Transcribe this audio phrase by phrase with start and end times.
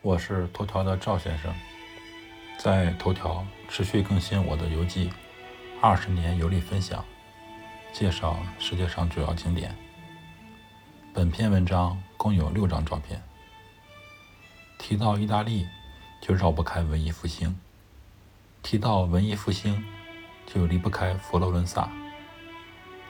[0.00, 1.52] 我是头条的赵先生，
[2.56, 5.10] 在头条持续更新我的游记，
[5.80, 7.04] 二十年游历分享，
[7.92, 9.74] 介绍世界上主要景点。
[11.12, 13.20] 本篇文章共有六张照片。
[14.78, 15.66] 提到意大利，
[16.20, 17.52] 就绕不开文艺复兴；
[18.62, 19.84] 提到文艺复兴，
[20.46, 21.90] 就离不开佛罗伦萨；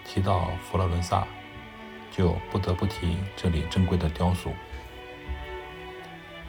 [0.06, 1.26] 提到佛罗伦萨，
[2.10, 4.54] 就不得不提这里珍贵的雕塑。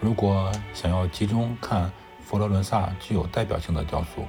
[0.01, 1.91] 如果想要集中看
[2.23, 4.25] 佛罗伦萨具有代表性的雕塑，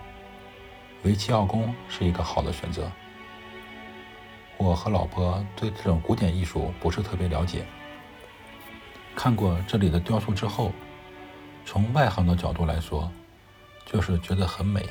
[1.05, 2.91] 维奇奥宫是一个好的选择。
[4.57, 7.65] 我和老婆对这种古典艺术不是特别了解，
[9.15, 10.73] 看过这里的雕塑之后，
[11.65, 13.11] 从外行的角度来说，
[13.87, 14.85] 就是觉得很美。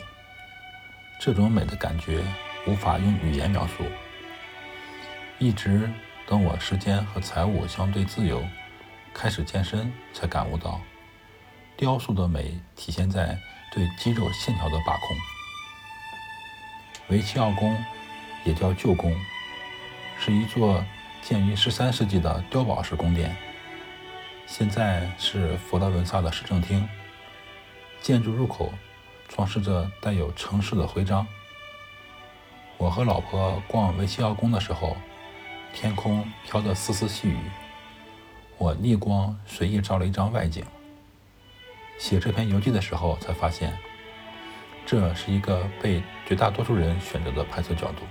[1.20, 2.24] 这种美的感觉
[2.66, 3.84] 无法用语言描述。
[5.40, 5.92] 一直
[6.26, 8.42] 等我时间和财务相对自由。
[9.22, 10.80] 开始健身，才感悟到
[11.76, 13.38] 雕塑的美体现在
[13.70, 15.18] 对肌肉线条的把控。
[17.10, 17.78] 维齐奥宫
[18.46, 19.14] 也叫旧宫，
[20.18, 20.82] 是一座
[21.22, 23.36] 建于十三世纪的碉堡式宫殿，
[24.48, 26.88] 现在是佛罗伦萨的市政厅。
[28.02, 28.74] 建筑入口
[29.28, 31.28] 装饰着带有城市的徽章。
[32.78, 34.96] 我和老婆逛维齐奥宫的时候，
[35.74, 37.38] 天空飘着丝丝细雨。
[38.60, 40.66] 我逆光随意照了一张外景。
[41.98, 43.76] 写这篇游记的时候，才发现，
[44.86, 48.04] 这是一个被绝大多数人选择的拍摄角度。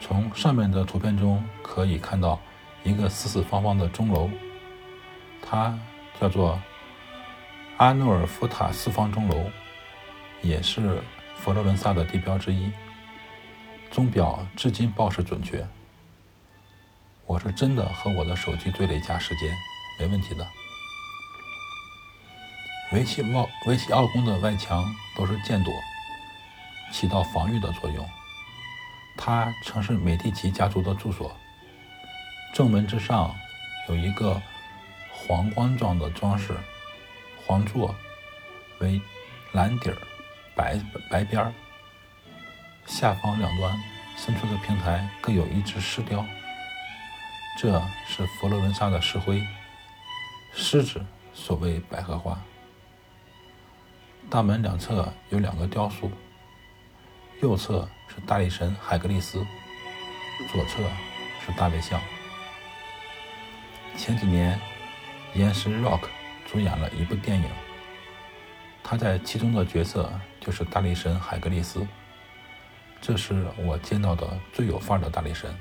[0.00, 2.40] 从上面的图片中可以看到
[2.84, 4.30] 一个四四方方的钟楼，
[5.42, 5.78] 它
[6.18, 6.58] 叫做
[7.76, 9.44] 阿诺尔夫塔四方钟楼，
[10.40, 11.02] 也是
[11.36, 12.72] 佛罗伦萨的地标之一。
[13.90, 15.66] 钟表至今保持准确。
[17.28, 19.54] 我是真的和我的手机对了一下时间，
[19.98, 20.48] 没问题的。
[22.90, 24.82] 维齐奥维齐奥宫的外墙
[25.14, 25.70] 都是箭垛，
[26.90, 28.08] 起到防御的作用。
[29.14, 31.30] 它曾是美第奇家族的住所。
[32.54, 33.36] 正门之上
[33.90, 34.40] 有一个
[35.12, 36.56] 皇冠状的装饰，
[37.44, 37.94] 皇座
[38.78, 38.98] 为
[39.52, 39.96] 蓝底儿、
[40.56, 40.80] 白
[41.10, 41.52] 白边儿，
[42.86, 43.78] 下方两端
[44.16, 46.24] 伸出的平台各有一只狮雕。
[47.60, 49.44] 这是佛罗伦萨的石灰，
[50.52, 51.04] 狮子
[51.34, 52.40] 所谓百合花。
[54.30, 56.08] 大门两侧有两个雕塑，
[57.42, 59.44] 右侧是大力神海格力斯，
[60.52, 60.84] 左侧
[61.44, 62.00] 是大卫像。
[63.96, 64.56] 前几年，
[65.34, 66.02] 岩石 Rock
[66.46, 67.50] 主演了一部电影，
[68.84, 70.08] 他在其中的角色
[70.38, 71.84] 就是大力神海格力斯。
[73.00, 75.52] 这是我见到的最有范儿的大力神，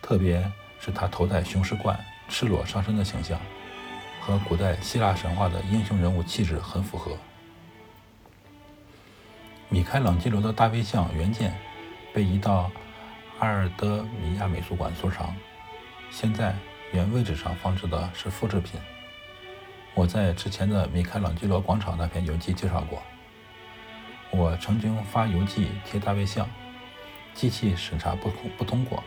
[0.00, 0.48] 特别。
[0.84, 3.40] 是他头戴雄狮冠、赤裸上身的形象，
[4.20, 7.16] 和古代希腊神话的英雄人物气质很符合。
[9.70, 11.54] 米开朗基罗的大卫像原件
[12.12, 12.70] 被移到
[13.38, 15.34] 阿尔德米亚美术馆收藏，
[16.10, 16.54] 现在
[16.92, 18.78] 原位置上放置的是复制品。
[19.94, 23.02] 我在之前的米开朗基罗广场那篇游记介绍过，
[24.30, 26.46] 我曾经发游记贴大卫像，
[27.32, 29.02] 机器审查不通不通过，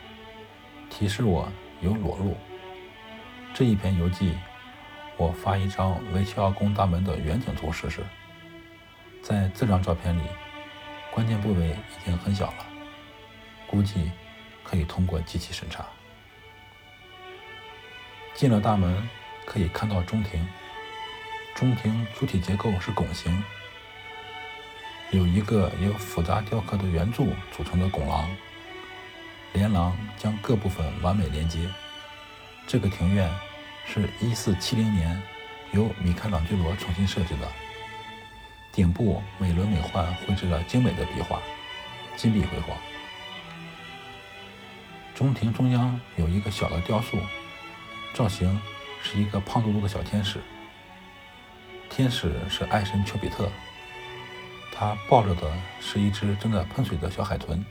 [0.90, 1.48] 提示我。
[1.82, 2.36] 有裸露。
[3.54, 4.38] 这一篇游记，
[5.18, 8.04] 我发一张维齐奥宫大门的远景图试试。
[9.22, 10.22] 在这张照片里，
[11.12, 12.66] 关键部位已经很小了，
[13.68, 14.12] 估计
[14.64, 15.86] 可以通过机器审查。
[18.34, 19.10] 进了大门，
[19.46, 20.48] 可以看到中庭。
[21.56, 23.44] 中庭主体结构是拱形，
[25.10, 28.30] 有一个由复杂雕刻的圆柱组成的拱廊。
[29.54, 31.70] 连廊将各部分完美连接。
[32.66, 33.30] 这个庭院
[33.86, 35.22] 是一四七零年
[35.72, 37.48] 由米开朗基罗重新设计的，
[38.72, 41.40] 顶部美轮美奂绘制了精美的壁画，
[42.16, 42.78] 金碧辉煌。
[45.16, 47.18] 中庭中央有一个小的雕塑，
[48.14, 48.62] 造型
[49.02, 50.40] 是一个胖嘟嘟的小天使。
[51.90, 53.50] 天使是爱神丘比特，
[54.72, 57.66] 他抱着的是一只正在喷水的小海豚。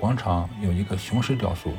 [0.00, 1.74] 广场有一个雄狮雕塑，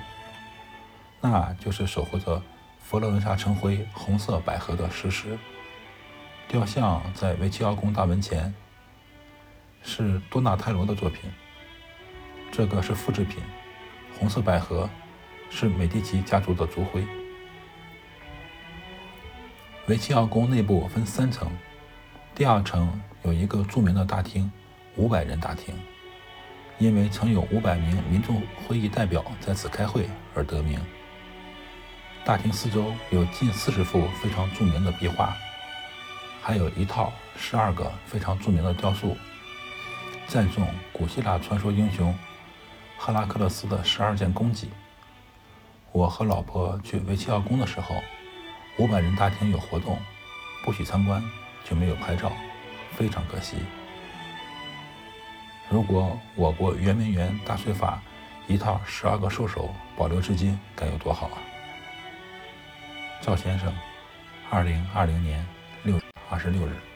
[1.20, 2.40] 那就是守护着
[2.80, 5.36] 佛罗伦萨城徽红色百合的石狮。
[6.48, 8.54] 雕像在维奇奥宫大门前，
[9.82, 11.32] 是多纳泰罗的作品。
[12.52, 13.42] 这个是复制品，
[14.20, 14.88] 红色百合
[15.50, 17.04] 是美第奇家族的族徽。
[19.88, 21.52] 维奇奥宫内部分三层，
[22.36, 24.52] 第二层有一个著名的大厅，
[24.96, 25.74] 五百人大厅。
[26.82, 30.80] 因为曾有五百名民众会议代表在此开会而得名。
[32.26, 35.38] 大厅四周有近四十幅非常著名的壁画，
[36.42, 39.16] 还有一套十二个非常著名的雕塑，
[40.26, 42.18] 赞颂古希腊传说英雄
[42.98, 44.72] 赫拉克勒斯的十二件功绩。
[45.92, 47.96] 我和老婆去维齐奥宫的时候，
[48.80, 50.00] 五百人大厅有活动，
[50.66, 51.24] 不许参观，
[51.64, 52.32] 就没有拍照，
[52.96, 53.58] 非常可惜。
[55.72, 58.02] 如果我国圆明园大燧法
[58.46, 61.40] 一套十二个兽首保留至今，该有多好啊！
[63.22, 63.74] 赵先生，
[64.50, 65.48] 二零二零年
[65.84, 66.91] 六月二十六日。